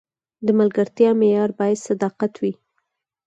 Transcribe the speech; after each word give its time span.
د 0.45 0.47
ملګرتیا 0.59 1.09
معیار 1.19 1.49
باید 1.59 1.83
صداقت 1.87 2.33
وي. 2.41 2.53